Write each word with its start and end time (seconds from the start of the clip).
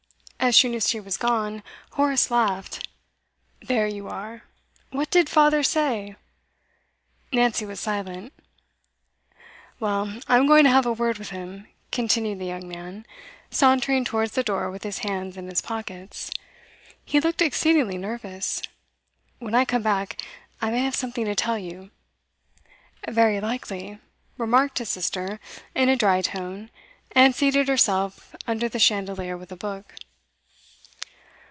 As 0.43 0.55
soon 0.57 0.73
as 0.73 0.89
she 0.89 0.99
was 0.99 1.17
gone, 1.17 1.61
Horace 1.91 2.31
laughed. 2.31 2.87
'There 3.61 3.85
you 3.85 4.07
are! 4.07 4.41
What 4.89 5.11
did 5.11 5.29
father 5.29 5.61
say?' 5.61 6.15
Nancy 7.31 7.63
was 7.63 7.79
silent. 7.79 8.33
'Well, 9.79 10.19
I'm 10.27 10.47
going 10.47 10.63
to 10.63 10.71
have 10.71 10.87
a 10.87 10.93
word 10.93 11.19
with 11.19 11.29
him,' 11.29 11.67
continued 11.91 12.39
the 12.39 12.45
young 12.47 12.67
man, 12.67 13.05
sauntering 13.51 14.03
towards 14.03 14.31
the 14.31 14.41
door 14.43 14.71
with 14.71 14.83
his 14.83 14.97
hands 14.97 15.37
in 15.37 15.47
his 15.47 15.61
pockets. 15.61 16.31
He 17.05 17.19
looked 17.19 17.43
exceedingly 17.43 17.99
nervous. 17.99 18.63
'When 19.37 19.53
I 19.53 19.63
come 19.63 19.83
back, 19.83 20.19
I 20.59 20.71
may 20.71 20.79
have 20.83 20.95
something 20.95 21.25
to 21.25 21.35
tell 21.35 21.59
you.' 21.59 21.91
'Very 23.07 23.39
likely,' 23.39 23.99
remarked 24.39 24.79
his 24.79 24.89
sister 24.89 25.39
in 25.75 25.87
a 25.87 25.95
dry 25.95 26.23
tone, 26.23 26.71
and 27.11 27.35
seated 27.35 27.67
herself 27.67 28.35
under 28.47 28.67
the 28.67 28.79
chandelier 28.79 29.37
with 29.37 29.51
a 29.51 29.55
book. 29.55 29.93